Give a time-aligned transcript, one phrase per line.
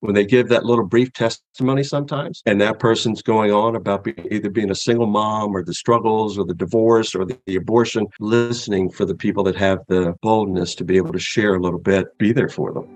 [0.00, 4.14] when they give that little brief testimony sometimes and that person's going on about be,
[4.30, 8.06] either being a single mom or the struggles or the divorce or the, the, abortion
[8.20, 11.80] listening for the people that have the boldness to be able to share a little
[11.80, 12.86] bit be there for them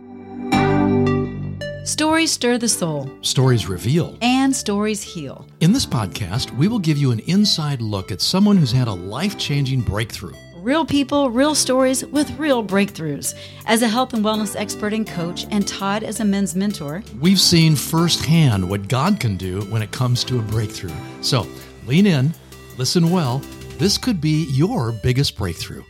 [1.85, 3.11] Stories stir the soul.
[3.23, 4.17] Stories reveal.
[4.23, 5.49] And stories heal.
[5.59, 8.93] In this podcast, we will give you an inside look at someone who's had a
[8.93, 10.37] life changing breakthrough.
[10.63, 13.35] Real people, real stories with real breakthroughs.
[13.67, 17.41] As a health and wellness expert and coach, and Todd as a men's mentor, we've
[17.41, 20.95] seen firsthand what God can do when it comes to a breakthrough.
[21.21, 21.49] So
[21.85, 22.33] lean in,
[22.79, 23.41] listen well.
[23.79, 25.83] This could be your biggest breakthrough.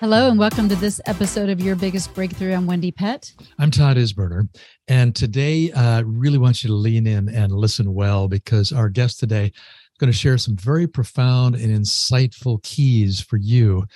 [0.00, 2.52] Hello, and welcome to this episode of Your Biggest Breakthrough.
[2.52, 3.32] I'm Wendie Pett.
[3.58, 4.46] I'm Todd Isberner.
[4.88, 8.90] And today, I uh, really want you to lean in and listen well because our
[8.90, 9.52] guest today is
[9.98, 13.86] going to share some very profound and insightful keys for you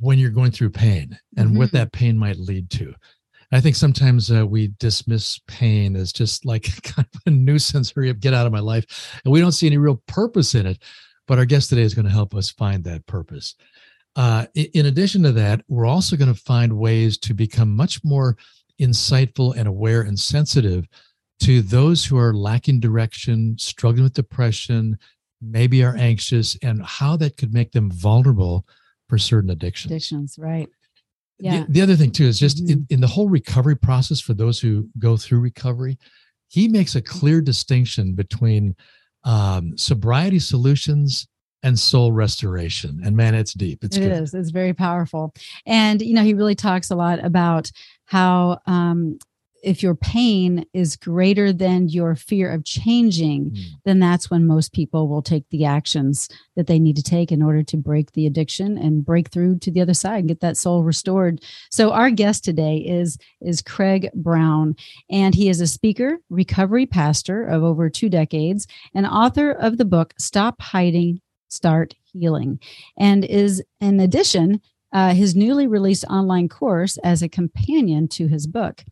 [0.00, 1.58] when you're going through pain and mm-hmm.
[1.58, 2.94] what that pain might lead to.
[3.52, 8.08] I think sometimes uh, we dismiss pain as just like kind of a nuisance, hurry
[8.08, 9.20] up, get out of my life.
[9.22, 10.82] And we don't see any real purpose in it.
[11.26, 13.54] But our guest today is going to help us find that purpose.
[14.16, 18.36] Uh, in addition to that, we're also going to find ways to become much more
[18.80, 20.88] insightful and aware and sensitive
[21.40, 24.98] to those who are lacking direction, struggling with depression,
[25.42, 28.64] maybe are anxious, and how that could make them vulnerable
[29.06, 29.92] for certain addictions.
[29.92, 30.68] Addictions, right.
[31.38, 31.64] Yeah.
[31.66, 32.72] The, the other thing, too, is just mm-hmm.
[32.72, 35.98] in, in the whole recovery process for those who go through recovery,
[36.48, 38.74] he makes a clear distinction between
[39.24, 41.28] um, sobriety solutions
[41.66, 43.00] and soul restoration.
[43.04, 43.82] And man, it's deep.
[43.82, 44.12] It's it good.
[44.12, 44.34] is.
[44.34, 45.34] It's very powerful.
[45.66, 47.72] And you know, he really talks a lot about
[48.04, 49.18] how um,
[49.64, 53.64] if your pain is greater than your fear of changing, mm.
[53.84, 57.42] then that's when most people will take the actions that they need to take in
[57.42, 60.56] order to break the addiction and break through to the other side and get that
[60.56, 61.42] soul restored.
[61.72, 64.76] So our guest today is is Craig Brown,
[65.10, 69.84] and he is a speaker, recovery pastor of over two decades, and author of the
[69.84, 72.60] book Stop Hiding, Start Healing,
[72.98, 74.60] and is in addition
[74.92, 78.84] uh, his newly released online course as a companion to his book.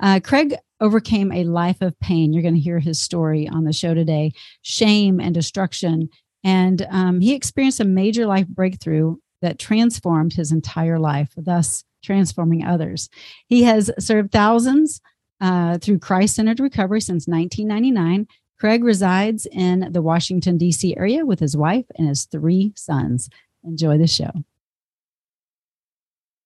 [0.00, 2.32] Uh, Craig overcame a life of pain.
[2.32, 4.32] You're going to hear his story on the show today
[4.62, 6.08] shame and destruction.
[6.42, 12.64] And um, he experienced a major life breakthrough that transformed his entire life, thus transforming
[12.64, 13.10] others.
[13.46, 15.00] He has served thousands
[15.40, 18.26] uh, through Christ centered recovery since 1999
[18.60, 20.94] Craig resides in the Washington, D.C.
[20.94, 23.30] area with his wife and his three sons.
[23.64, 24.30] Enjoy the show.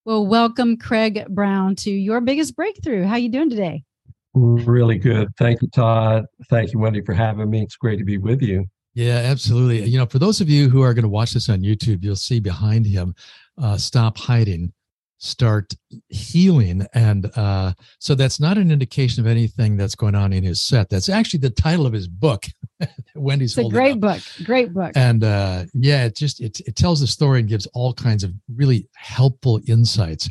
[0.04, 3.04] Well, welcome, Craig Brown, to your biggest breakthrough.
[3.04, 3.82] How are you doing today?
[4.34, 5.28] Really good.
[5.38, 6.26] Thank you, Todd.
[6.48, 7.62] Thank you, Wendie, for having me.
[7.62, 8.64] It's great to be with you.
[8.94, 9.82] Yeah, absolutely.
[9.84, 12.14] You know, for those of you who are going to watch this on YouTube, you'll
[12.14, 13.14] see behind him,
[13.58, 14.72] uh, "Stop Hiding."
[15.24, 15.72] Start
[16.08, 16.86] healing.
[16.92, 20.90] And uh, so that's not an indication of anything that's going on in his set.
[20.90, 22.44] That's actually the title of his book.
[23.16, 24.20] Wendie's it's a great book.
[24.44, 24.92] Great book.
[24.94, 28.32] And uh, yeah it just it, it tells the story and gives all kinds of
[28.54, 30.28] really helpful insights.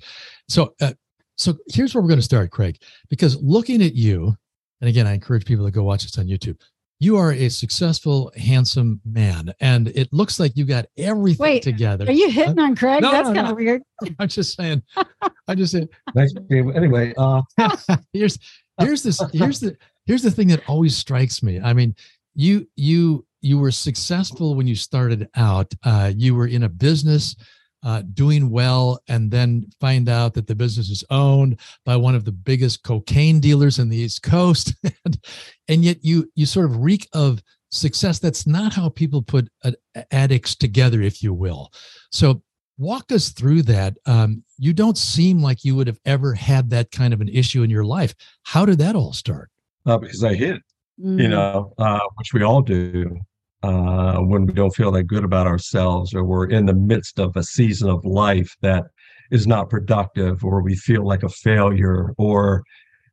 [0.47, 0.93] So uh,
[1.37, 2.77] so here's where we're going to start craig
[3.09, 4.35] because looking at you
[4.81, 6.59] and again i encourage people to go watch this on youtube
[7.03, 12.05] you are a successful, handsome man, and it looks like you got everything Wait, together.
[12.07, 13.01] Are you hitting on Craig?
[13.01, 13.63] No, That's no, kind of no.
[13.63, 13.81] weird.
[14.19, 14.81] I'm just saying.
[15.47, 15.89] I'm just saying.
[16.15, 16.33] Nice.
[16.49, 17.41] Anyway, uh,
[18.13, 18.39] here's
[18.79, 19.75] here's this here's the
[20.05, 21.59] here's the thing that always strikes me.
[21.59, 21.93] I mean,
[22.35, 25.73] you you you were successful when you started out.
[25.83, 27.35] Uh, you were in a business
[27.83, 32.25] uh, doing well and then find out that the business is owned by one of
[32.25, 34.73] the biggest cocaine dealers in the east coast.
[35.05, 35.19] And,
[35.67, 38.19] and yet you you sort of reek of success.
[38.19, 39.71] That's not how people put uh,
[40.11, 41.71] addicts together if you will.
[42.11, 42.41] So
[42.77, 43.97] walk us through that.
[44.05, 47.63] Um, you don't seem like you would have ever had that kind of an issue
[47.63, 48.13] in your life.
[48.44, 49.50] How did that all start?
[49.85, 50.61] Uh, because i hid
[50.97, 51.21] mm.
[51.21, 53.19] you know uh, which we all do
[53.63, 57.35] uh, when we don't feel that good about ourselves or we're in the midst of
[57.35, 58.86] a season of life that
[59.31, 62.63] is not productive or we feel like a failure or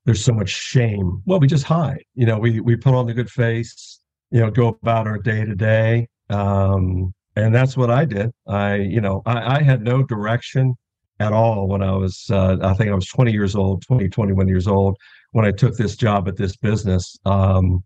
[0.04, 2.04] there's so much shame well we just hide.
[2.14, 4.00] You know we we put on the good face
[4.30, 6.08] you know go about our day to day.
[6.28, 8.30] Um, and that's what i did.
[8.46, 10.74] I you know I, I had no direction
[11.20, 14.48] at all when i was uh, i think i was 20 years old 20 21
[14.48, 14.96] years old
[15.32, 17.16] when i took this job at this business.
[17.24, 17.84] Um,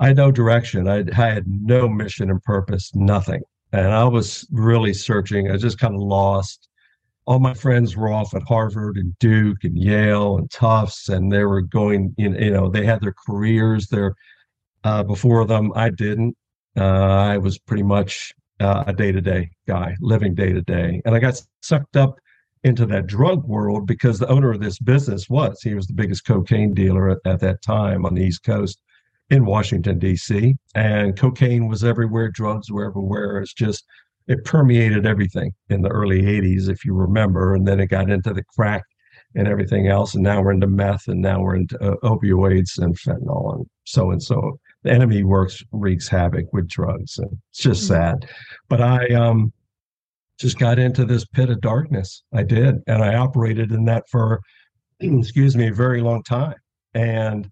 [0.00, 0.88] I had no direction.
[0.88, 3.42] I, had no mission and purpose, nothing.
[3.72, 5.50] And I was really searching.
[5.50, 6.68] I just kind of lost.
[7.26, 11.44] All my friends were off at Harvard and Duke and Yale and Tufts, and they
[11.44, 12.14] were going.
[12.16, 14.14] You know, they had their careers there
[14.84, 15.70] uh, before them.
[15.76, 16.34] I didn't.
[16.76, 21.02] Uh, I was pretty much uh, a day to day guy, living day to day.
[21.04, 22.18] And I got sucked up
[22.64, 26.24] into that drug world because the owner of this business was he was the biggest
[26.24, 28.80] cocaine dealer at, at that time on the East Coast
[29.30, 30.56] in Washington D.C.
[30.74, 33.38] and cocaine was everywhere, drugs were everywhere.
[33.38, 33.84] It's just
[34.26, 38.32] it permeated everything in the early 80s, if you remember, and then it got into
[38.32, 38.82] the crack
[39.34, 42.98] and everything else, and now we're into meth, and now we're into uh, opioids and
[42.98, 44.58] fentanyl, and so and so.
[44.82, 47.94] The enemy works wreaks havoc with drugs, and it's just mm-hmm.
[47.94, 48.30] sad.
[48.68, 49.52] But I um
[50.38, 52.22] just got into this pit of darkness.
[52.32, 54.40] I did, and I operated in that for,
[55.00, 56.54] excuse me, a very long time.
[56.94, 57.48] And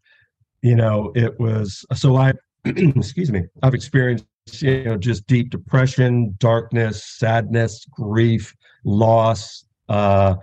[0.62, 2.32] you know, it was so I,
[2.64, 4.26] excuse me, I've experienced
[4.60, 10.36] you know just deep depression, darkness, sadness, grief, loss, uh,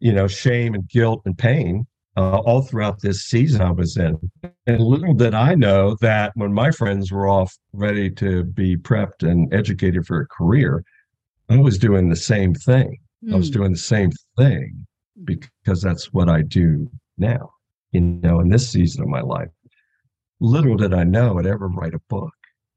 [0.00, 1.86] you know, shame and guilt and pain.
[2.16, 4.18] Uh, all throughout this season I was in.
[4.66, 9.22] And little did I know that when my friends were off ready to be prepped
[9.22, 10.82] and educated for a career,
[11.48, 12.98] I was doing the same thing.
[13.24, 13.34] Mm.
[13.34, 13.52] I was hmm.
[13.52, 14.84] doing the same thing
[15.24, 17.50] because that's what I do now,
[17.92, 19.48] you know, in this season of my life.
[20.40, 22.32] Little did I know I'd ever write a book.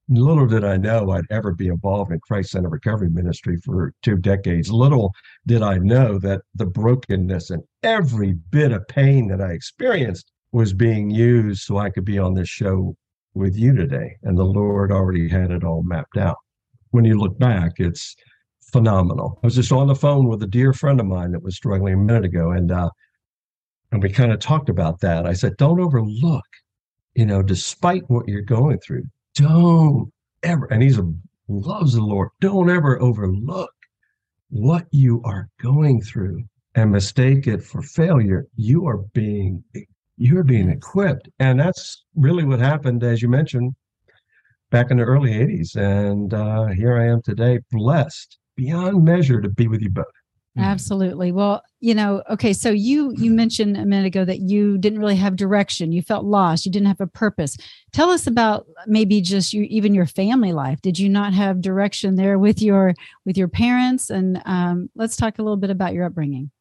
[0.10, 4.18] Little did I know I'd ever be involved in Christ Center Recovery Ministry for two
[4.18, 4.72] decades.
[4.72, 5.14] Little
[5.46, 10.74] did I know that the brokenness and every bit of pain that I experienced was
[10.74, 12.96] being used so I could be on this show
[13.34, 14.18] with you today.
[14.24, 16.38] And the Lord already had it all mapped out.
[16.90, 18.16] When you look back, it's
[18.74, 19.40] phenomenal.
[19.44, 21.94] I was just on the phone with a dear friend of mine that was struggling
[21.94, 22.90] a minute ago, and uh,
[23.92, 25.26] and we kind of talked about that.
[25.26, 26.46] I said, don't overlook,
[27.16, 29.04] you know, despite what you're going through,
[29.36, 30.12] don't
[30.44, 30.66] ever.
[30.68, 31.14] And he's a
[31.48, 32.30] loves the Lord.
[32.40, 33.72] Don't ever overlook
[34.50, 36.44] what you are going through
[36.76, 38.48] and mistake it for failure.
[38.56, 39.64] You are being
[40.18, 43.74] you're being equipped, and that's really what happened, as you mentioned,
[44.70, 45.76] back in the early '80s.
[45.76, 50.06] And uh, here I am today, blessed beyond measure to be with you both.
[50.58, 50.68] Mm-hmm.
[50.68, 51.32] Absolutely.
[51.32, 55.16] Well, you know, okay, so you you mentioned a minute ago that you didn't really
[55.16, 55.94] have direction.
[55.94, 56.66] You felt lost.
[56.66, 57.56] You didn't have a purpose.
[57.94, 60.82] Tell us about maybe just you even your family life.
[60.82, 62.94] Did you not have direction there with your
[63.26, 64.10] with your parents?
[64.10, 66.52] And um, let's talk a little bit about your upbringing.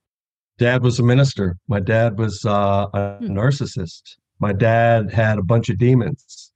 [0.57, 1.57] Dad was a minister.
[1.67, 3.37] My dad was uh, a hmm.
[3.37, 4.19] narcissist.
[4.39, 6.53] My dad had a bunch of demons.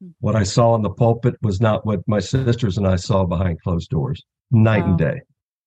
[0.00, 0.08] Hmm.
[0.18, 3.62] What I saw in the pulpit was not what my sisters and I saw behind
[3.62, 4.88] closed doors night wow.
[4.88, 5.20] and day,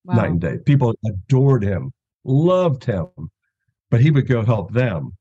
[0.05, 0.15] wow.
[0.15, 0.57] night and day.
[0.65, 1.91] People adored him,
[2.23, 3.07] loved him,
[3.89, 5.11] but he would go help them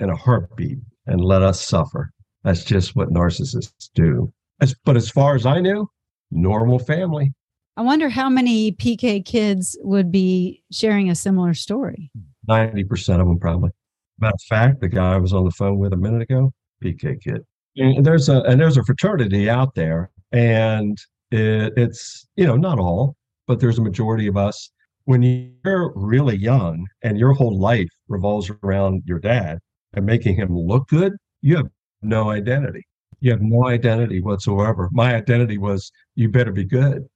[0.00, 2.10] in a heartbeat and let us suffer.
[2.44, 4.32] That's just what narcissists do.
[4.60, 5.88] As, but as far as I knew,
[6.30, 7.32] normal family.
[7.76, 12.10] I wonder how many PK kids would be sharing a similar story.
[12.48, 13.70] 90% of them probably.
[14.18, 16.52] Matter of fact, the guy I was on the phone with a minute ago,
[16.82, 17.42] PK kid.
[17.76, 20.96] And there's a and there's a fraternity out there, and
[21.30, 23.16] it, it's you know not all
[23.46, 24.70] but there's a majority of us.
[25.04, 29.58] When you're really young and your whole life revolves around your dad
[29.94, 31.12] and making him look good
[31.46, 31.70] you have
[32.02, 32.84] no identity.
[33.20, 34.88] You have no identity whatsoever.
[34.92, 37.06] My identity was you better be good.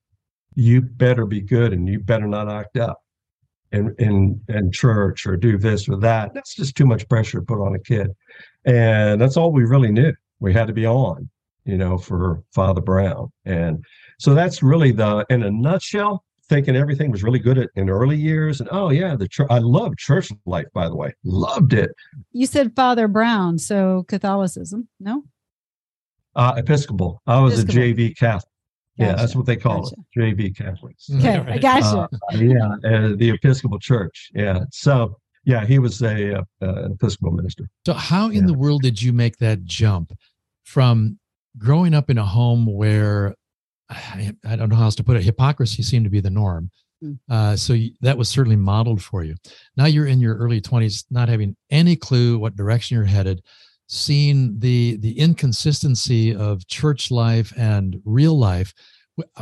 [0.55, 3.01] You better be good and you better not act up
[3.73, 6.33] in in in church or do this or that.
[6.33, 8.11] That's just too much pressure to put on a kid.
[8.65, 10.13] And that's all we really knew.
[10.39, 11.29] We had to be on
[11.65, 13.31] you know, for Father Brown.
[13.45, 13.85] And
[14.21, 18.19] so that's really the, in a nutshell, thinking everything was really good at, in early
[18.19, 18.61] years.
[18.61, 19.47] And oh yeah, the church.
[19.49, 21.91] I love church life, by the way, loved it.
[22.33, 25.25] You said Father Brown, so Catholicism, no?
[26.37, 27.23] Uh, Episcopal.
[27.27, 27.83] I was Episcopal.
[27.83, 28.53] a JV Catholic.
[28.99, 29.11] Gotcha.
[29.11, 29.97] Yeah, that's what they call gotcha.
[30.15, 31.09] it, JV Catholics.
[31.17, 32.01] Okay, I gotcha.
[32.01, 34.31] Uh, yeah, uh, the Episcopal Church.
[34.35, 37.71] Yeah, so yeah, he was a, uh, an Episcopal minister.
[37.87, 38.47] So, how in yeah.
[38.49, 40.13] the world did you make that jump
[40.65, 41.19] from
[41.57, 43.35] growing up in a home where
[43.91, 46.71] I, I don't know how else to put it, hypocrisy seemed to be the norm.
[47.03, 47.13] Hmm.
[47.29, 49.35] Uh, so you, that was certainly modeled for you.
[49.77, 53.43] Now you're in your early 20s, not having any clue what direction you're headed,
[53.89, 58.73] seeing the the inconsistency of church life and real life.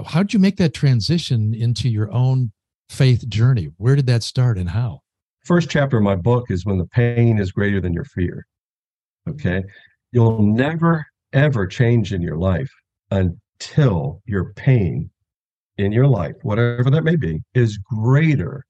[0.07, 2.53] How did you make that transition into your own
[2.89, 3.69] faith journey?
[3.77, 5.03] Where did that start and how?
[5.45, 8.47] First chapter of my book is when the pain is greater than your fear.
[9.29, 9.63] Okay.
[10.13, 12.71] You'll never ever change in your life
[13.61, 15.11] until your pain
[15.77, 18.65] in your life, whatever that may be, is greater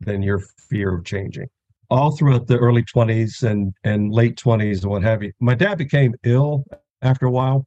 [0.00, 1.46] than your fear of changing.
[1.90, 5.78] All throughout the early 20s and, and late 20s and what have you, my dad
[5.78, 6.64] became ill
[7.02, 7.66] after a while.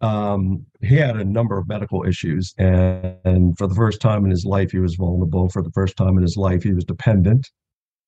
[0.00, 4.30] Um, he had a number of medical issues, and, and for the first time in
[4.30, 5.48] his life, he was vulnerable.
[5.48, 7.48] For the first time in his life, he was dependent.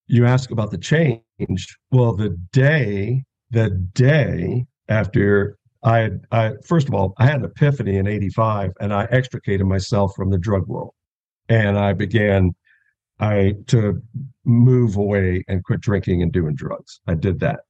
[0.07, 1.77] You ask about the change.
[1.91, 7.97] Well, the day, the day after I, I first of all, I had an epiphany
[7.97, 10.95] in '85, and I extricated myself from the drug world,
[11.49, 12.55] and I began
[13.19, 14.03] I to
[14.45, 17.01] move away and quit drinking and doing drugs.
[17.07, 17.61] I did that,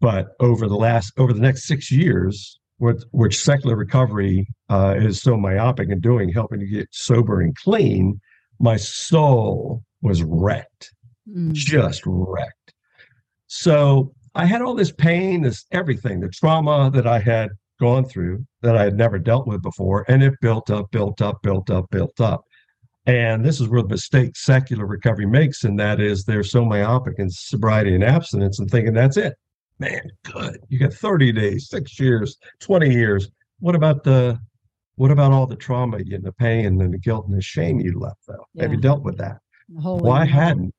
[0.00, 5.20] but over the last over the next six years, which, which secular recovery uh, is
[5.20, 8.20] so myopic in doing, helping to get sober and clean,
[8.58, 10.92] my soul was wrecked,
[11.28, 11.52] mm.
[11.52, 12.74] just wrecked.
[13.46, 17.50] So I had all this pain, this everything, the trauma that I had
[17.80, 21.40] gone through that I had never dealt with before, and it built up, built up,
[21.42, 22.44] built up, built up.
[23.06, 27.14] And this is where the mistake secular recovery makes, and that is they're so myopic
[27.18, 29.34] in sobriety and abstinence and thinking that's it.
[29.78, 30.58] Man, good.
[30.68, 33.30] You got 30 days, six years, 20 years.
[33.60, 34.38] What about the
[34.96, 37.98] what about all the trauma and the pain and the guilt and the shame you
[37.98, 38.46] left though?
[38.54, 38.62] Yeah.
[38.62, 39.38] Have you dealt with that?
[39.68, 40.74] Well, I hadn't.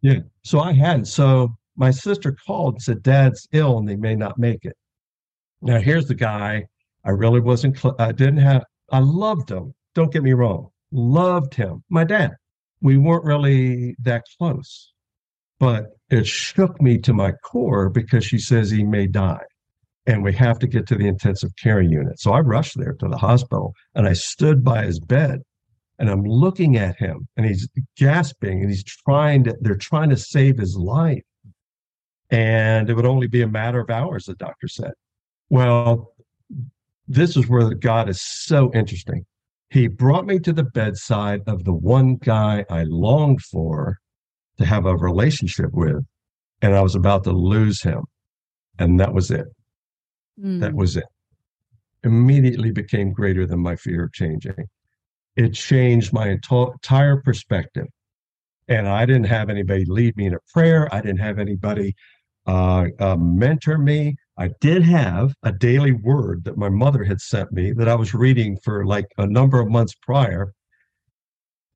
[0.00, 0.20] Yeah.
[0.42, 1.06] So I hadn't.
[1.06, 4.76] So my sister called and said, Dad's ill and they may not make it.
[5.62, 6.66] Now, here's the guy
[7.04, 9.72] I really wasn't, cl- I didn't have, I loved him.
[9.94, 10.68] Don't get me wrong.
[10.90, 11.84] Loved him.
[11.88, 12.32] My dad.
[12.80, 14.92] We weren't really that close,
[15.58, 19.42] but it shook me to my core because she says he may die
[20.06, 22.20] and we have to get to the intensive care unit.
[22.20, 25.40] So I rushed there to the hospital and I stood by his bed
[25.98, 30.16] and I'm looking at him and he's gasping and he's trying to, they're trying to
[30.16, 31.22] save his life
[32.30, 34.92] and it would only be a matter of hours, the doctor said.
[35.50, 36.12] Well,
[37.06, 39.24] this is where God is so interesting.
[39.70, 43.98] He brought me to the bedside of the one guy I longed for
[44.58, 46.04] to have a relationship with,
[46.62, 48.04] and I was about to lose him.
[48.78, 49.46] And that was it.
[50.42, 50.60] Mm.
[50.60, 51.06] That was it.
[52.04, 54.68] Immediately became greater than my fear of changing.
[55.36, 57.86] It changed my entire perspective.
[58.68, 60.92] And I didn't have anybody lead me in a prayer.
[60.92, 61.94] I didn't have anybody
[62.48, 64.16] uh, uh, mentor me.
[64.38, 68.14] I did have a daily word that my mother had sent me that I was
[68.14, 70.54] reading for like a number of months prior.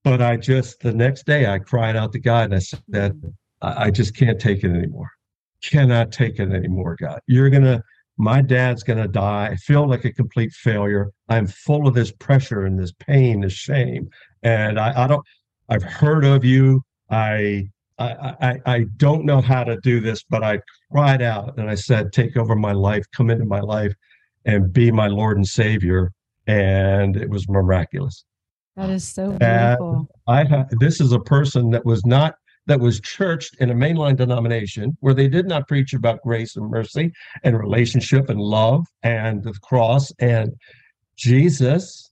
[0.03, 3.21] But I just, the next day, I cried out to God and I said,
[3.61, 5.11] I, I just can't take it anymore.
[5.63, 7.21] Cannot take it anymore, God.
[7.27, 7.83] You're going to,
[8.17, 9.49] my dad's going to die.
[9.53, 11.11] I feel like a complete failure.
[11.29, 14.09] I'm full of this pressure and this pain, this shame.
[14.43, 15.25] And I, I don't,
[15.69, 16.83] I've heard of you.
[17.11, 17.69] I
[17.99, 21.75] I, I, I don't know how to do this, but I cried out and I
[21.75, 23.93] said, Take over my life, come into my life,
[24.45, 26.13] and be my Lord and Savior.
[26.47, 28.25] And it was miraculous.
[28.77, 29.41] That is so beautiful.
[29.47, 32.35] And I ha- this is a person that was not
[32.67, 36.71] that was churched in a mainline denomination where they did not preach about grace and
[36.71, 40.53] mercy and relationship and love and the cross and
[41.17, 42.11] Jesus.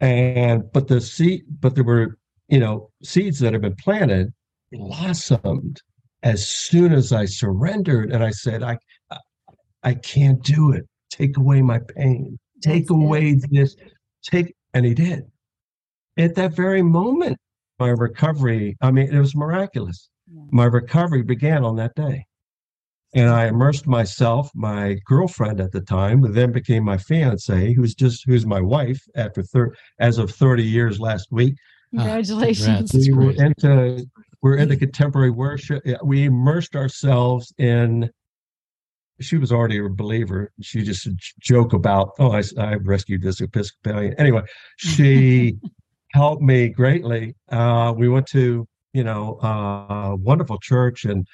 [0.00, 4.32] And but the seed, but there were, you know, seeds that have been planted
[4.72, 5.80] blossomed
[6.22, 8.78] as soon as I surrendered and I said, I,
[9.82, 10.86] I can't do it.
[11.10, 12.38] Take away my pain.
[12.62, 13.44] Take That's away it.
[13.50, 13.76] this.
[14.22, 15.24] Take, and he did.
[16.18, 17.38] At that very moment,
[17.78, 20.10] my recovery, I mean, it was miraculous.
[20.32, 20.42] Yeah.
[20.50, 22.26] My recovery began on that day.
[23.14, 27.94] And I immersed myself, my girlfriend at the time, who then became my fiance, who's
[27.94, 31.54] just who's my wife after thir- as of 30 years last week.
[31.92, 32.92] Congratulations.
[32.94, 34.06] we were into
[34.42, 35.84] we're into contemporary worship.
[36.02, 38.10] We immersed ourselves in.
[39.20, 40.50] She was already a believer.
[40.62, 41.06] She just
[41.40, 44.14] joke about, oh, I, I rescued this Episcopalian.
[44.18, 44.42] Anyway,
[44.78, 45.56] she
[46.12, 47.34] helped me greatly.
[47.50, 51.26] Uh, we went to, you know, a wonderful church, and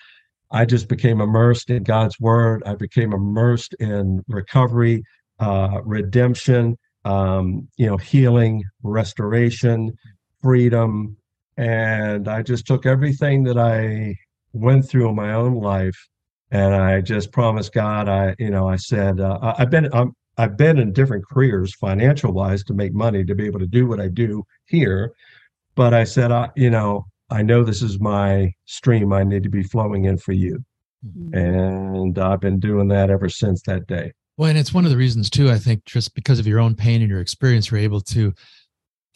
[0.51, 2.63] I just became immersed in God's word.
[2.67, 5.05] I became immersed in recovery,
[5.39, 9.93] uh, redemption, um, you know, healing, restoration,
[10.43, 11.17] freedom,
[11.57, 14.17] and I just took everything that I
[14.53, 15.97] went through in my own life,
[16.51, 18.09] and I just promised God.
[18.09, 22.33] I, you know, I said uh, I've been I'm, I've been in different careers, financial
[22.33, 25.13] wise, to make money to be able to do what I do here.
[25.75, 29.13] But I said, I, you know, I know this is my stream.
[29.13, 30.65] I need to be flowing in for you,
[31.07, 31.35] mm-hmm.
[31.35, 34.13] and I've been doing that ever since that day.
[34.39, 35.51] Well, and it's one of the reasons too.
[35.51, 38.35] I think just because of your own pain and your experience, you're able to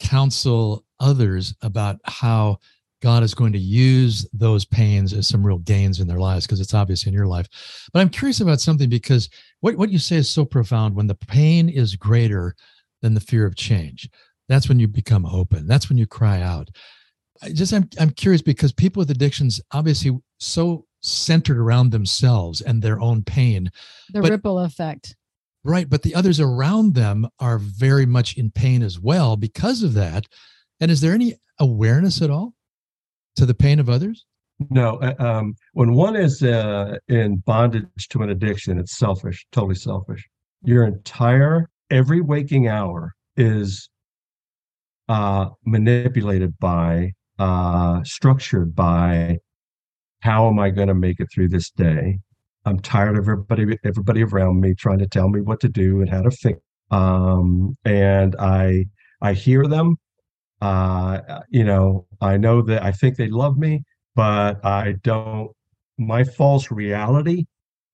[0.01, 2.57] counsel others about how
[3.01, 6.59] God is going to use those pains as some real gains in their lives because
[6.59, 7.47] it's obvious in your life.
[7.93, 9.29] But I'm curious about something because
[9.61, 10.95] what, what you say is so profound.
[10.95, 12.55] When the pain is greater
[13.01, 14.09] than the fear of change,
[14.47, 15.65] that's when you become open.
[15.65, 16.69] That's when you cry out.
[17.41, 22.81] I just I'm I'm curious because people with addictions obviously so centered around themselves and
[22.81, 23.71] their own pain.
[24.13, 25.15] The but, ripple effect.
[25.63, 29.93] Right, but the others around them are very much in pain as well because of
[29.93, 30.25] that.
[30.79, 32.55] And is there any awareness at all
[33.35, 34.25] to the pain of others?
[34.69, 34.97] No.
[34.97, 40.27] Uh, um, when one is uh, in bondage to an addiction, it's selfish, totally selfish.
[40.63, 43.89] Your entire every waking hour is
[45.09, 49.37] uh, manipulated by, uh, structured by,
[50.21, 52.19] how am I going to make it through this day?
[52.65, 56.09] I'm tired of everybody, everybody around me trying to tell me what to do and
[56.09, 56.59] how to fix.
[56.91, 58.85] Um, and I,
[59.21, 59.97] I hear them.
[60.61, 63.83] Uh, you know, I know that I think they love me,
[64.15, 65.51] but I don't.
[65.97, 67.45] My false reality,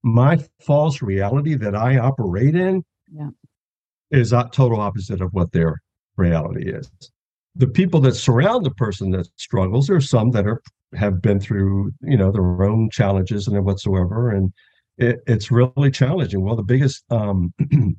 [0.04, 3.30] my false reality that I operate in, yeah.
[4.12, 5.82] is a total opposite of what their
[6.18, 6.90] reality is.
[7.56, 10.62] The people that surround the person that struggles, there are some that are
[10.98, 14.52] have been through, you know, their own challenges and whatsoever, and
[14.98, 16.42] it, it's really challenging.
[16.42, 17.54] Well, the biggest um,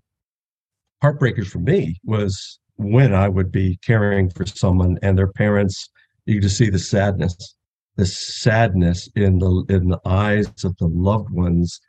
[1.03, 5.89] heartbreakers for me was when I would be caring for someone and their parents.
[6.27, 7.57] You just see the sadness,
[7.97, 11.81] the sadness in the in the eyes of the loved ones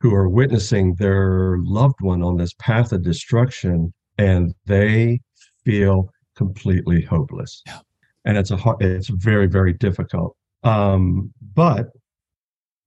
[0.00, 5.20] who are witnessing their loved one on this path of destruction, and they
[5.64, 7.62] feel completely hopeless.
[7.66, 7.80] Yeah.
[8.24, 10.36] And it's a it's very very difficult.
[10.66, 11.86] Um, but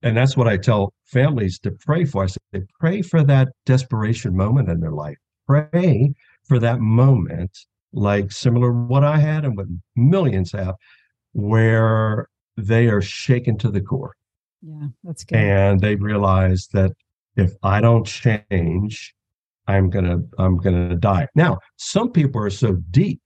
[0.01, 2.24] and that's what I tell families to pray for.
[2.24, 5.17] I say, pray for that desperation moment in their life.
[5.48, 6.13] Pray
[6.48, 7.57] for that moment,
[7.91, 10.75] like similar to what I had and what millions have,
[11.33, 14.13] where they are shaken to the core.
[14.62, 15.38] Yeah, that's good.
[15.38, 16.91] And they realize that
[17.36, 19.13] if I don't change,
[19.67, 21.27] I'm gonna I'm gonna die.
[21.36, 23.21] Now, some people are so deep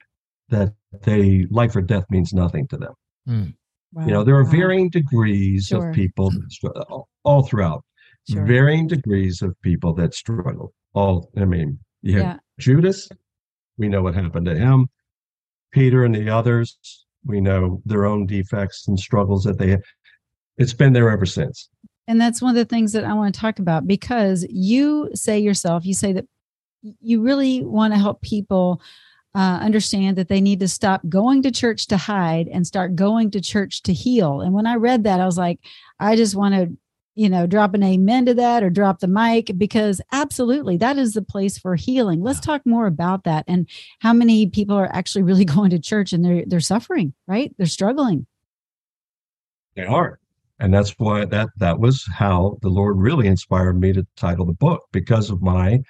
[0.50, 2.93] that they life or death means nothing to them.
[3.27, 3.53] Mm.
[3.93, 4.05] Wow.
[4.05, 4.51] You know, there are Wow.
[4.51, 5.89] varying degrees Sure.
[5.89, 7.83] of people that struggle all, all throughout.
[8.29, 8.45] Sure.
[8.45, 10.73] Varying degrees of people that struggle.
[10.93, 12.38] All I mean, you have Yeah.
[12.59, 13.09] Judas,
[13.77, 14.88] we know what happened to him.
[15.71, 16.77] Peter and the others,
[17.25, 19.81] we know their own defects and struggles that they have.
[20.57, 21.69] It's been there ever since.
[22.07, 25.39] And that's one of the things that I want to talk about because you say
[25.39, 26.25] yourself, you say that
[26.81, 28.81] you really want to help people
[29.36, 33.32] uh, understand that they need to stop going to church to hide and start going
[33.32, 34.42] to church to heal.
[34.42, 35.60] And when I read that, I was like,
[36.00, 36.78] I just want to,
[37.16, 41.13] you know, drop an amen to that or drop the mic because absolutely that is
[41.13, 42.22] the place for healing.
[42.22, 43.67] Let's talk more about that and
[44.00, 47.54] how many people are actually really going to church and they're they're suffering, right?
[47.58, 48.28] They're struggling.
[49.76, 50.19] They are.
[50.60, 54.54] And that's why that that was how the Lord really inspired me to title the
[54.54, 55.82] book because of my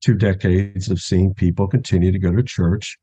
[0.00, 2.98] two decades of seeing people continue to go to church,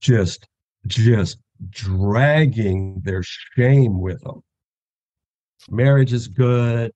[0.00, 0.46] just
[0.86, 1.38] just
[1.68, 4.42] dragging their shame with them.
[5.68, 6.92] Marriage is good.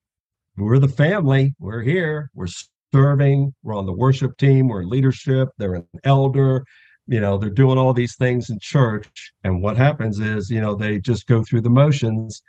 [0.56, 1.54] We're the family.
[1.58, 2.30] We're here.
[2.34, 2.46] We're
[2.92, 3.54] serving.
[3.62, 4.68] We're on the worship team.
[4.68, 5.48] We're in leadership.
[5.58, 6.64] They're an elder
[7.06, 10.74] you know they're doing all these things in church and what happens is you know
[10.74, 12.42] they just go through the motions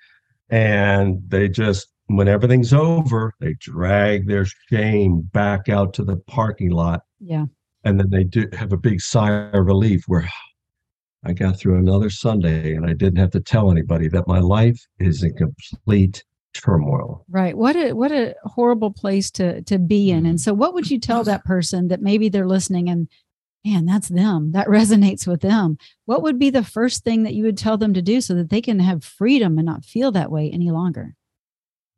[0.50, 6.70] and they just when everything's over they drag their shame back out to the parking
[6.70, 7.46] lot Yeah.
[7.84, 10.30] and then they do have a big sigh of relief where
[11.24, 14.80] i got through another sunday and i didn't have to tell anybody that my life
[15.00, 17.58] is in complete turmoil Right.
[17.58, 20.26] What a what a horrible place to to be in.
[20.26, 23.10] And so what would you tell that person that maybe they're listening and
[23.66, 24.52] man, that's them.
[24.52, 25.78] That resonates with them.
[26.06, 28.50] What would be the first thing that you would tell them to do so that
[28.50, 31.16] they can have freedom and not feel that way any longer?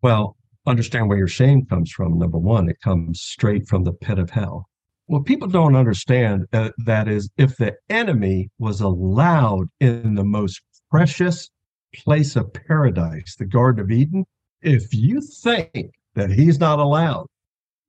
[0.01, 2.17] Well, understand where your shame comes from.
[2.17, 4.67] Number one, it comes straight from the pit of hell.
[5.08, 10.62] What people don't understand uh, that is, if the enemy was allowed in the most
[10.91, 11.49] precious
[11.95, 14.25] place of paradise, the Garden of Eden,
[14.62, 17.27] if you think that he's not allowed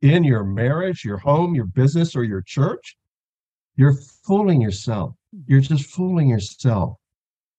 [0.00, 2.96] in your marriage, your home, your business, or your church,
[3.78, 3.94] you're
[4.26, 5.14] fooling yourself.
[5.46, 6.96] You're just fooling yourself.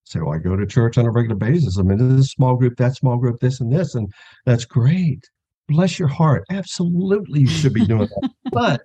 [0.03, 1.77] Say, So I go to church on a regular basis.
[1.77, 4.11] I'm in this small group, that small group, this and this, and
[4.45, 5.23] that's great.
[5.69, 6.43] Bless your heart.
[6.51, 8.31] Absolutely, you should be doing that.
[8.51, 8.81] But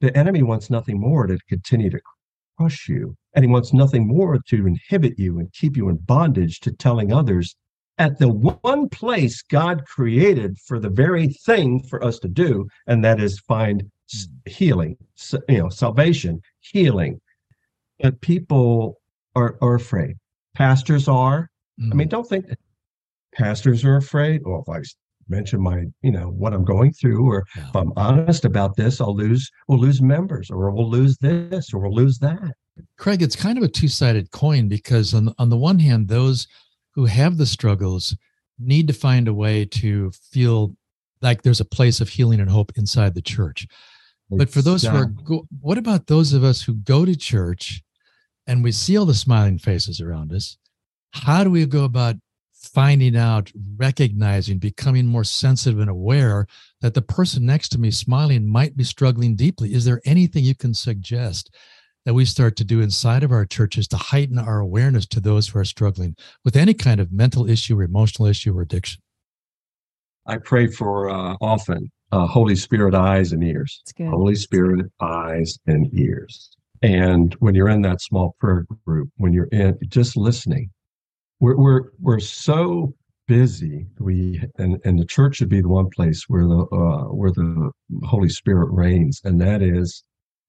[0.00, 2.00] the enemy wants nothing more to continue to
[2.56, 6.60] crush you, and he wants nothing more to inhibit you and keep you in bondage
[6.60, 7.56] to telling others
[7.98, 13.04] at the one place God created for the very thing for us to do, and
[13.04, 13.90] that is find
[14.46, 14.96] healing,
[15.48, 17.20] you know, salvation, healing.
[18.00, 19.00] But people
[19.34, 20.16] are, are afraid.
[20.54, 21.50] Pastors are.
[21.80, 21.92] Mm.
[21.92, 22.58] I mean, don't think that
[23.34, 24.42] pastors are afraid.
[24.44, 24.82] Well, if I
[25.28, 27.68] mention my, you know, what I'm going through, or Yeah.
[27.68, 31.80] if I'm honest about this, I'll lose, we'll lose members, or we'll lose this, or
[31.80, 32.52] we'll lose that.
[32.98, 36.46] Craig, it's kind of a two-sided coin because on on the one hand, those
[36.94, 38.16] who have the struggles
[38.58, 40.74] need to find a way to feel
[41.22, 43.66] like there's a place of healing and hope inside the church.
[44.30, 47.82] But for those who are, go, what about those of us who go to church
[48.46, 50.56] and we see all the smiling faces around us?
[51.12, 52.16] How do we go about
[52.64, 56.46] finding out, recognizing, becoming more sensitive and aware
[56.80, 59.74] that the person next to me smiling might be struggling deeply.
[59.74, 61.54] Is there anything you can suggest
[62.04, 65.48] that we start to do inside of our churches to heighten our awareness to those
[65.48, 69.00] who are struggling with any kind of mental issue or emotional issue or addiction?
[70.26, 73.82] I pray for uh, often uh, Holy Spirit eyes and ears.
[74.10, 76.50] Holy Spirit eyes and ears.
[76.82, 80.70] And when you're in that small prayer group, when you're in just listening,
[81.40, 82.94] we're we're we're so
[83.26, 83.86] busy.
[83.98, 87.70] We and and the church should be the one place where the uh, where the
[88.04, 90.04] Holy Spirit reigns, and that is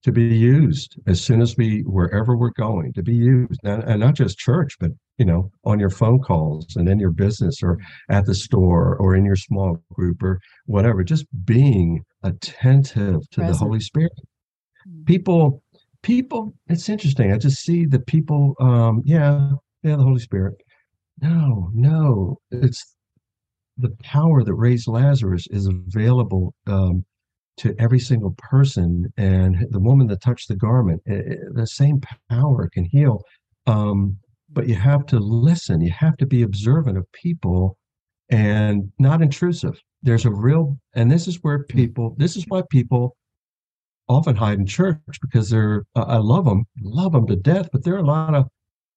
[0.06, 4.00] to be used as soon as we wherever we're going to be used and, and,
[4.00, 7.78] not just church but you know on your phone calls and in your business or
[8.10, 13.60] at the store or in your small group or whatever just being attentive to Present.
[13.60, 14.12] the holy spirit
[14.88, 15.06] mm.
[15.06, 15.62] people
[16.04, 19.52] people it's interesting i just see the people um yeah
[19.84, 20.56] yeah the holy spirit
[21.22, 22.96] no no it's
[23.78, 27.04] the power that raised lazarus is available um
[27.58, 31.50] to every single person and the woman that touched the garment it, eh, it, eh,
[31.54, 33.22] the same power can heal
[33.68, 34.18] um,
[34.56, 35.82] but you have to listen.
[35.82, 37.78] You have to be observant of people
[38.30, 39.80] and not intrusive.
[40.02, 43.16] There's a real and this is where people this is why people
[44.08, 47.84] often hide in church because they're uh, i love them love them to death but
[47.84, 48.48] there are a lot of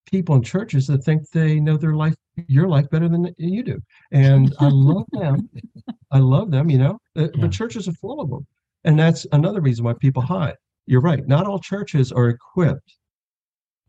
[0.04, 2.14] people in churches that think they know their life
[2.46, 3.80] your life better than you do.
[4.12, 5.48] And i love them.
[6.10, 6.98] I love them you know?
[7.16, 7.28] Uh, yeah.
[7.40, 8.46] but churches are full of them
[8.84, 10.56] and that's another reason why people hide.
[10.86, 11.26] You're right.
[11.26, 12.97] Not all churches are equipped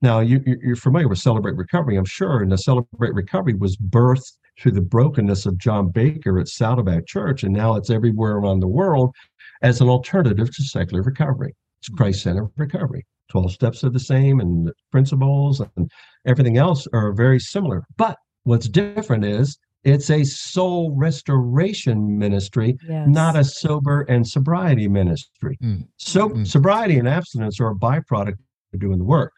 [0.01, 4.37] now you, you're familiar with celebrate recovery i'm sure and the celebrate recovery was birthed
[4.59, 8.67] through the brokenness of john baker at saddleback church and now it's everywhere around the
[8.67, 9.13] world
[9.61, 14.67] as an alternative to secular recovery it's christ-centered recovery 12 steps are the same and
[14.67, 15.91] the principles and
[16.25, 17.85] everything else are very similar.
[17.97, 23.07] But what's different is it's a soul restoration ministry, yes.
[23.07, 25.57] not a sober and sobriety ministry.
[25.63, 25.87] Mm.
[25.97, 26.45] So mm.
[26.45, 28.37] sobriety and abstinence are a byproduct
[28.73, 29.31] of doing the work.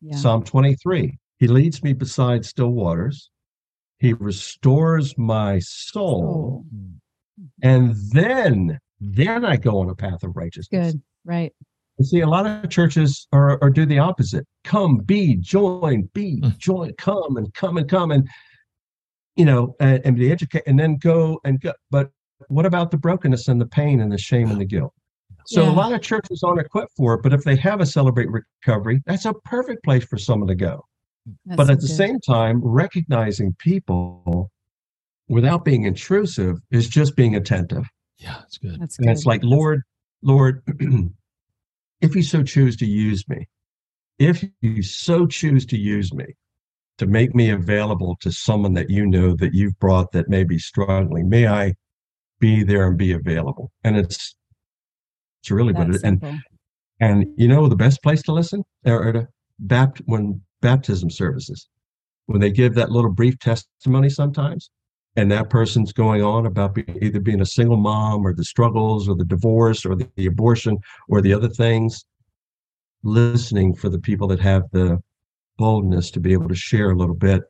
[0.00, 0.16] Yeah.
[0.16, 1.18] Psalm 23.
[1.38, 3.30] He leads me beside still waters.
[3.98, 6.64] He restores my soul.
[6.64, 7.44] Oh.
[7.62, 10.92] And then, then I go on a path of righteousness.
[10.92, 11.02] Good.
[11.24, 11.52] Right.
[11.98, 14.46] You See, a lot of churches are, are do the opposite.
[14.64, 16.56] Come, be, join, be, mm.
[16.58, 18.28] join, come and come and come and
[19.38, 21.72] you know, and, and be educated and then go and go.
[21.90, 22.10] But
[22.48, 24.92] what about the brokenness and the pain and the shame and the guilt?
[25.48, 25.70] So yeah.
[25.70, 29.02] a lot of churches aren't equipped for it, but if they have a celebrate recovery,
[29.06, 30.84] that's a perfect place for someone to go.
[31.46, 31.96] That's but at the good.
[31.96, 34.50] same time, recognizing people
[35.26, 37.86] without being intrusive is just being attentive.
[38.18, 38.78] Yeah, that's good.
[38.78, 39.84] That's and it's like, Lord,
[40.20, 40.62] Lord,
[42.02, 43.48] if you so choose to use me,
[44.18, 46.26] if you so choose to use me
[46.98, 50.58] to make me available to someone that you know that you've brought that may be
[50.58, 51.72] struggling, may I
[52.38, 53.72] be there and be available.
[53.82, 54.36] And it's
[55.48, 56.00] it's really good.
[56.04, 56.42] And
[57.00, 58.62] and you know the best place to listen?
[58.86, 61.68] Are, or to bapt when baptism services.
[62.26, 64.70] When they give that little brief testimony sometimes
[65.16, 69.08] and that person's going on about be, either being a single mom or the struggles
[69.08, 70.76] or the divorce or the, the, abortion
[71.08, 72.04] or the other things
[73.02, 74.98] listening for the people that have the
[75.56, 77.42] boldness to be able to share a little bit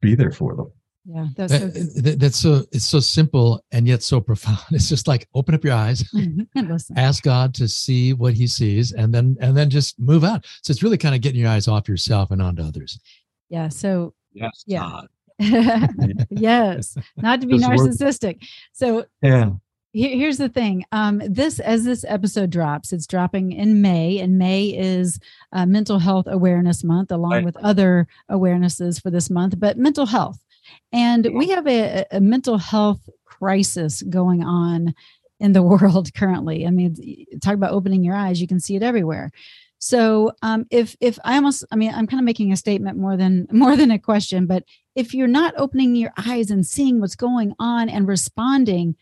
[0.00, 0.70] be there for them
[1.10, 1.66] yeah that's so,
[2.00, 5.64] that, that's so it's so simple and yet so profound it's just like open up
[5.64, 6.04] your eyes
[6.96, 10.70] ask god to see what he sees and then and then just move on so
[10.70, 13.00] it's really kind of getting your eyes off yourself and onto others
[13.48, 15.08] yeah so yes yeah God.
[16.30, 18.44] yes, not to be narcissistic.
[18.72, 19.50] So yeah.
[19.92, 20.84] here's the thing.
[20.90, 25.20] Um, this as this episode drops, it's dropping in May, and May is
[25.52, 27.44] uh, Mental Health Awareness Month, along right.
[27.44, 29.60] with other awarenesses for this month.
[29.60, 30.44] But mental health,
[30.92, 34.94] and we have a, a mental health crisis going on
[35.40, 36.66] in the world currently.
[36.66, 39.30] I mean, talk about opening your eyes; you can see it everywhere.
[39.78, 43.16] So um, if if I almost, I mean, I'm kind of making a statement more
[43.16, 47.16] than more than a question, but if you're not opening your eyes and seeing what's
[47.16, 48.96] going on and responding,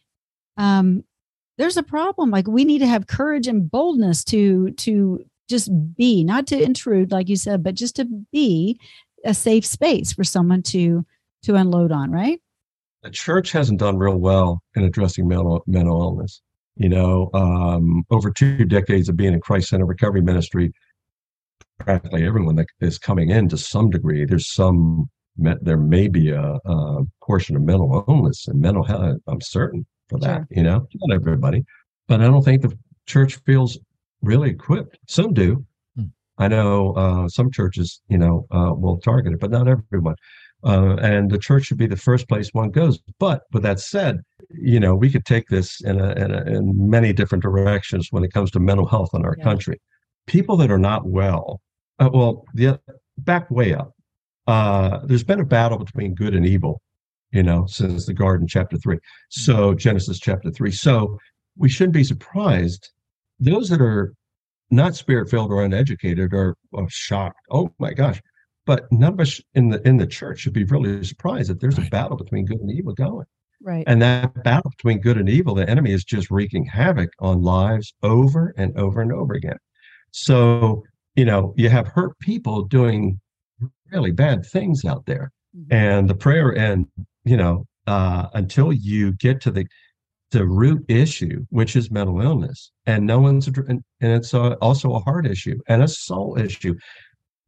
[0.57, 1.05] um,
[1.59, 2.31] there's a problem.
[2.31, 7.12] Like we need to have courage and boldness to to just be, not to intrude,
[7.12, 8.79] like you said, but just to be
[9.24, 11.07] a safe space for someone to
[11.47, 12.11] to unload on.
[12.11, 12.41] Right.
[13.03, 16.43] The church hasn't done real well in addressing mental mental illness
[16.77, 20.73] you know, um, over two decades of being in Christ Center Recovery Ministry,
[21.79, 26.59] practically everyone that is coming in to some degree, there's some, there may be a,
[26.65, 29.17] a portion of mental illness and mental health.
[29.27, 30.47] I'm certain for that, sure.
[30.51, 31.65] you know, not everybody,
[32.09, 33.79] but I don't think the church feels
[34.21, 34.99] really equipped.
[35.09, 35.65] Some do.
[35.97, 36.05] Hmm.
[36.39, 40.17] I know uh, some churches, you know, uh, will target it, but not everyone.
[40.64, 42.99] Uh, and the church should be the first place one goes.
[43.19, 46.90] But with that said, you know, we could take this in, a, in, a, in
[46.90, 49.45] many different directions when it comes to mental health in our yeah.
[49.45, 49.81] country.
[50.27, 51.61] People that are not well,
[51.99, 52.81] uh, well, the
[53.19, 53.92] back way up.
[54.47, 56.81] Uh, there's been a battle between good and evil,
[57.33, 58.99] you know, since the garden, chapter three.
[59.29, 60.71] So Genesis chapter three.
[60.71, 61.19] So
[61.57, 62.90] we shouldn't be surprised.
[63.40, 64.14] Those that are
[64.71, 67.40] not spirit filled or uneducated are, are shocked.
[67.51, 68.21] Oh my gosh,
[68.66, 71.79] but none of us in the in the church should be really surprised that there's
[71.79, 73.26] a battle between good and evil going.
[73.62, 73.85] Right.
[73.87, 77.94] And that battle between good and evil, the enemy is just wreaking havoc on lives
[78.02, 79.57] over and over and over again.
[80.11, 83.18] So, you know, you have hurt people doing
[83.90, 85.33] really bad things out there.
[85.57, 85.72] Mm-hmm.
[85.72, 86.87] And the prayer and,
[87.24, 89.66] you know, uh, until you get to the
[90.33, 95.24] the root issue, which is mental illness, and no one's and it's also a heart
[95.24, 96.74] issue and a soul issue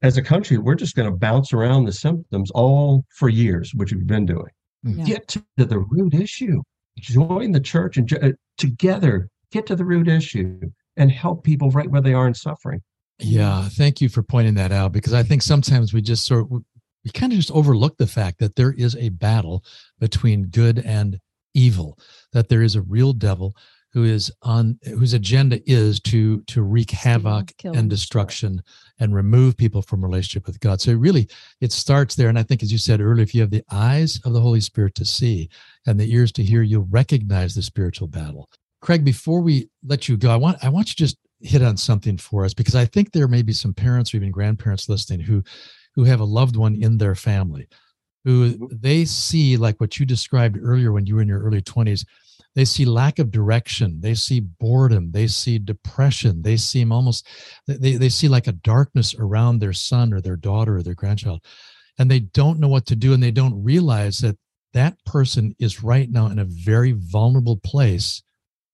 [0.03, 3.93] as a country, we're just going to bounce around the symptoms all for years, which
[3.93, 4.51] we've been doing.
[4.85, 5.05] Yeah.
[5.05, 6.63] Get to the root issue.
[6.99, 10.61] Join the church and uh, together get to the root issue
[10.97, 12.81] and help people right where they are in suffering.
[13.19, 16.51] Yeah, thank you for pointing that out because I think sometimes we just sort of
[17.05, 19.65] we kind of just overlook the fact that there is a battle
[19.99, 21.19] between good and
[21.55, 21.99] evil,
[22.33, 23.57] that there is a real devil
[23.93, 28.63] who is on whose agenda is to to wreak havoc and destruction
[29.01, 30.81] and remove people from relationship with God.
[30.81, 31.29] So really
[31.61, 32.29] it starts there.
[32.29, 34.61] And I think as you said earlier, if you have the eyes of the Holy
[34.61, 35.49] Spirit to see
[35.87, 38.49] and the ears to hear, you'll recognize the spiritual battle.
[38.81, 41.77] Craig, before we let you go, I want I want you to just hit on
[41.77, 45.21] something for us because I think there may be some parents or even grandparents listening
[45.21, 45.43] who
[45.95, 47.69] who have a loved one in their family
[48.25, 48.67] who mm-hmm.
[48.71, 52.05] they see like what you described earlier when you were in your early 20s
[52.59, 54.01] they see lack of direction.
[54.01, 55.13] They see boredom.
[55.13, 56.43] They see depression.
[56.43, 57.25] They seem almost
[57.69, 61.41] they, they see like a darkness around their son or their daughter or their grandchild
[62.01, 64.37] and they don't know what to do and they don't realize that
[64.73, 68.25] that person is right now in a very vulnerable place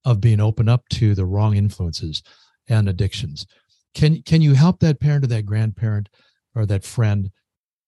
[0.07, 2.23] of being open up to the wrong influences
[2.69, 3.47] and addictions.
[3.95, 6.09] Can can you help that parent or that grandparent
[6.55, 7.31] or that friend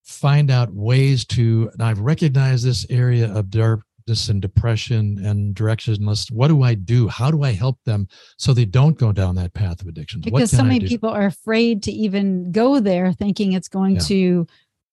[0.04, 5.54] find out ways to and i've recognized this area of dark darkness and depression and
[5.54, 7.08] directionless what do i do?
[7.08, 10.20] How do i help them so they don't go down that path of addiction?
[10.20, 14.00] Because so many people are afraid to even go there thinking it's going yeah.
[14.02, 14.46] to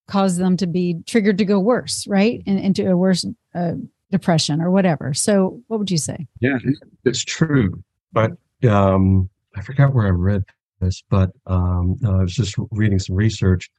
[0.08, 2.42] cause them to be triggered to go worse right?
[2.48, 3.74] And into a worse uh,
[4.12, 5.14] depression or whatever.
[5.14, 6.28] So what would you say?
[6.40, 6.58] Yeah
[7.06, 8.32] it's true but
[8.68, 10.44] um i forgot where i read
[10.80, 13.70] this but um i was just reading some research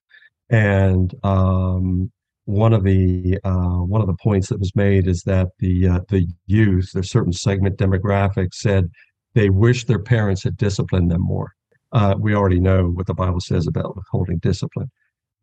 [0.51, 2.11] and um
[2.45, 6.01] one of the uh, one of the points that was made is that the uh,
[6.09, 8.91] the youth, there's certain segment demographics said
[9.35, 11.53] they wish their parents had disciplined them more.
[11.93, 14.91] Uh, we already know what the Bible says about withholding discipline,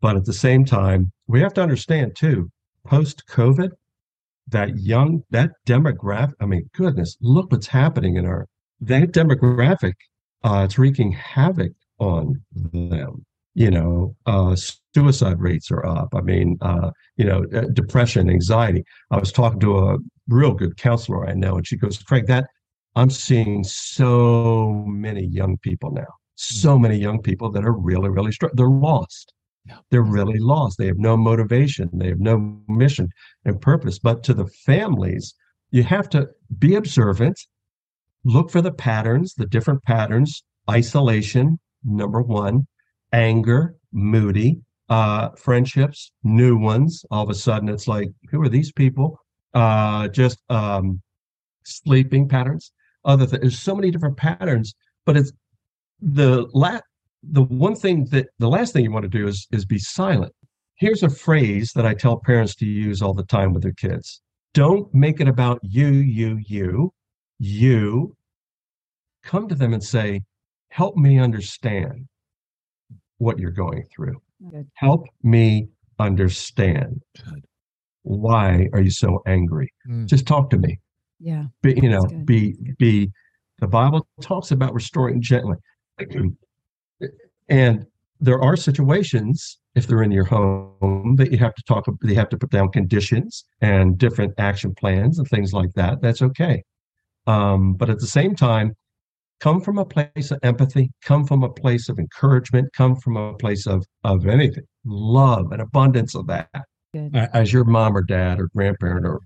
[0.00, 2.50] but at the same time, we have to understand too.
[2.84, 3.70] Post COVID,
[4.48, 6.34] that young that demographic.
[6.40, 8.46] I mean, goodness, look what's happening in our
[8.80, 9.94] that demographic.
[10.44, 14.56] Uh, it's wreaking havoc on them you know, uh,
[14.94, 16.14] suicide rates are up.
[16.14, 18.84] I mean, uh, you know, uh, depression, anxiety.
[19.10, 22.46] I was talking to a real good counselor I know, and she goes, Craig, that
[22.94, 26.82] I'm seeing so many young people now, so mm.
[26.82, 28.52] many young people that are really, really strong.
[28.54, 29.32] They're lost.
[29.64, 29.78] Yeah.
[29.90, 30.78] They're really lost.
[30.78, 31.88] They have no motivation.
[31.92, 33.08] They have no mission
[33.44, 33.98] and purpose.
[33.98, 35.34] But to the families,
[35.70, 37.38] you have to be observant,
[38.24, 42.66] look for the patterns, the different patterns, isolation, number one,
[43.12, 47.04] anger, moody, uh, friendships, new ones.
[47.10, 49.18] All of a sudden, it's like, who are these people?
[49.54, 51.00] Uh, just um,
[51.64, 52.72] sleeping patterns.
[53.04, 53.40] Other things.
[53.40, 54.74] There's so many different patterns,
[55.06, 55.32] but it's
[56.00, 56.80] the la-
[57.22, 60.32] the one thing that the last thing you want to do is is be silent.
[60.76, 64.20] Here's a phrase that I tell parents to use all the time with their kids.
[64.54, 66.92] Don't make it about you, you, you,
[67.38, 68.16] you.
[69.22, 70.22] Come to them and say,
[70.70, 72.08] help me understand
[73.22, 74.20] what you're going through.
[74.50, 74.68] Good.
[74.74, 75.68] Help me
[76.00, 77.00] understand.
[77.16, 77.44] Good.
[78.02, 79.72] Why are you so angry?
[79.88, 80.08] Mm.
[80.08, 80.80] Just talk to me.
[81.20, 81.44] Yeah.
[81.62, 83.12] Be, you know, be be
[83.60, 85.56] the Bible talks about restoring gently.
[87.48, 87.86] and
[88.18, 92.28] there are situations if they're in your home that you have to talk they have
[92.28, 96.62] to put down conditions and different action plans and things like that that's okay
[97.26, 98.74] um, but at the same time
[99.42, 103.34] come from a place of empathy, come from a place of encouragement, come from a
[103.34, 106.48] place of of anything, love and abundance of that.
[106.94, 107.14] Good.
[107.16, 109.20] As your mom or dad or grandparent or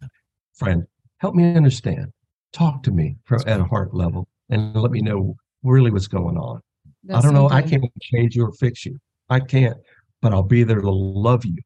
[0.55, 0.85] friend,
[1.18, 2.07] help me understand.
[2.52, 6.38] Talk to me from, at a heart level and let me know really what's going
[6.38, 6.61] on.
[7.05, 7.50] That's I don't know.
[7.50, 8.98] I can't change you or fix you.
[9.29, 9.76] I can't,
[10.22, 11.59] but I'll be there to love you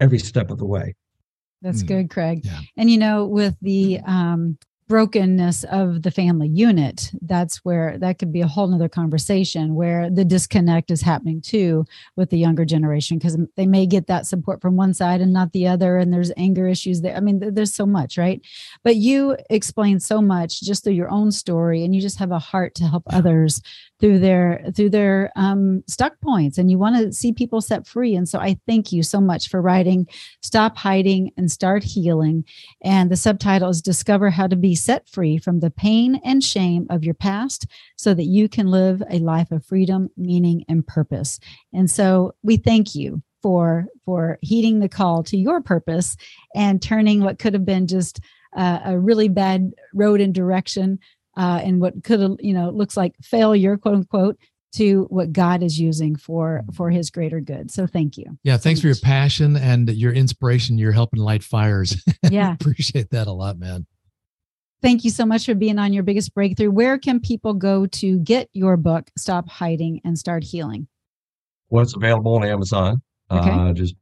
[0.00, 0.94] every step of the way.
[1.62, 1.86] That's mm.
[1.86, 2.40] good, Craig.
[2.44, 2.60] Yeah.
[2.76, 8.32] And you know, with the um, brokenness of the family unit that's where that could
[8.32, 11.84] be a whole nother conversation where the disconnect is happening too
[12.16, 15.52] with the younger generation because they may get that support from one side and not
[15.52, 17.16] the other and there's anger issues there.
[17.16, 18.40] I mean there's so much right?
[18.82, 22.38] But you explain so much just through your own story and you just have a
[22.38, 23.62] heart to help others
[24.00, 28.14] through their through their um, stuck points and you want to see people set free
[28.14, 30.06] and so i thank you so much for writing
[30.42, 32.44] stop hiding and start healing
[32.82, 36.86] and the subtitle is discover how to be set free from the pain and shame
[36.90, 41.38] of your past so that you can live a life of freedom meaning and purpose
[41.72, 46.16] and so we thank you for for heeding the call to your purpose
[46.54, 48.20] and turning what could have been just
[48.56, 50.98] uh, a really bad road and direction
[51.36, 54.38] uh, and what could you know looks like failure quote unquote
[54.74, 57.70] to what God is using for for his greater good.
[57.70, 58.36] So thank you.
[58.42, 60.78] Yeah, thanks for your passion and your inspiration.
[60.78, 61.96] You're helping light fires.
[62.30, 62.54] Yeah.
[62.54, 63.86] appreciate that a lot, man.
[64.84, 66.70] Thank you so much for being on your biggest breakthrough.
[66.70, 70.86] Where can people go to get your book, Stop Hiding and Start Healing?
[71.70, 73.00] Well, it's available on Amazon.
[73.30, 73.50] Okay.
[73.50, 73.94] Uh, just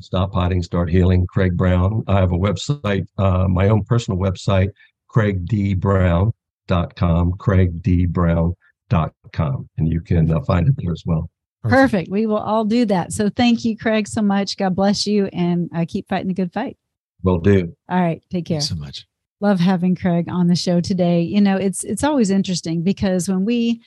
[0.00, 2.04] Stop Hiding, Start Healing, Craig Brown.
[2.06, 4.68] I have a website, uh, my own personal website,
[5.08, 5.74] Craig D.
[5.74, 6.32] Brown
[6.68, 11.28] craigdbrown.com, craigdbrown.com, and you can uh, find it there as well.
[11.62, 12.10] Perfect.
[12.10, 13.12] We will all do that.
[13.12, 14.56] So thank you, Craig, so much.
[14.56, 16.76] God bless you, and uh, keep fighting the good fight.
[17.22, 17.74] Will do.
[17.88, 18.22] All right.
[18.30, 18.60] Take care.
[18.60, 19.06] Thanks so much.
[19.40, 21.20] Love having Craig on the show today.
[21.20, 23.82] You know, it's it's always interesting because when we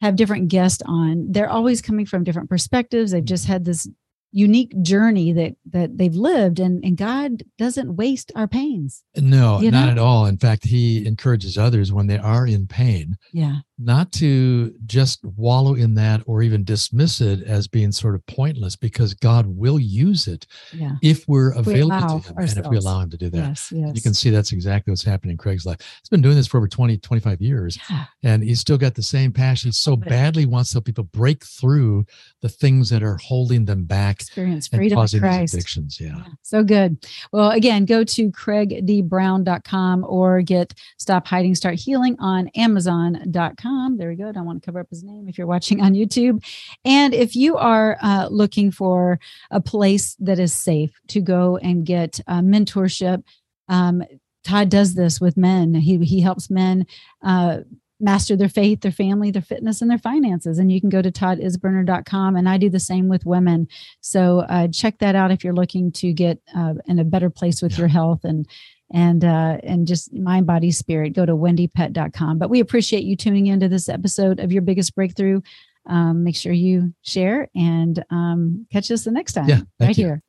[0.00, 3.12] have different guests on, they're always coming from different perspectives.
[3.12, 3.88] They've just had this
[4.34, 9.86] unique journey that that they've lived and and god doesn't waste our pains no not
[9.86, 9.90] know?
[9.92, 14.72] at all in fact he encourages others when they are in pain yeah not to
[14.86, 19.46] just wallow in that or even dismiss it as being sort of pointless because God
[19.46, 20.92] will use it yeah.
[21.02, 22.56] if we're available we to Him ourselves.
[22.56, 23.48] and if we allow Him to do that.
[23.48, 23.90] Yes, yes.
[23.94, 25.78] You can see that's exactly what's happening in Craig's life.
[26.00, 28.04] He's been doing this for over 20, 25 years yeah.
[28.22, 29.68] and he's still got the same passion.
[29.68, 32.06] He so badly wants to help people break through
[32.42, 34.20] the things that are holding them back.
[34.20, 35.52] Experience freedom causing Christ.
[35.52, 36.00] addictions.
[36.00, 36.16] Yeah.
[36.16, 36.24] yeah.
[36.42, 37.04] So good.
[37.32, 43.63] Well, again, go to craigdbrown.com or get Stop Hiding, Start Healing on Amazon.com
[43.96, 44.28] there we go.
[44.28, 46.44] I don't want to cover up his name if you're watching on YouTube.
[46.84, 49.18] And if you are uh, looking for
[49.50, 53.22] a place that is safe to go and get uh, mentorship,
[53.68, 54.02] um,
[54.44, 55.74] Todd does this with men.
[55.74, 56.86] He, he helps men
[57.22, 57.60] uh,
[58.00, 60.58] master their faith, their family, their fitness, and their finances.
[60.58, 62.36] And you can go to toddisberner.com.
[62.36, 63.68] And I do the same with women.
[64.00, 67.62] So uh, check that out if you're looking to get uh, in a better place
[67.62, 68.46] with your health and
[68.94, 72.38] and uh, and just mind, body, spirit, go to wendiepett.com.
[72.38, 75.42] But we appreciate you tuning into this episode of Your Biggest Breakthrough.
[75.86, 80.04] Um, make sure you share and um, catch us the next time yeah, right you.
[80.04, 80.22] here.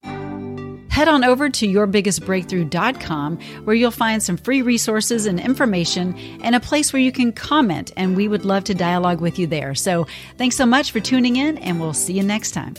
[0.90, 6.60] Head on over to yourbiggestbreakthrough.com where you'll find some free resources and information and a
[6.60, 7.92] place where you can comment.
[7.96, 9.76] And we would love to dialogue with you there.
[9.76, 12.76] So thanks so much for tuning in, and we'll see you next time.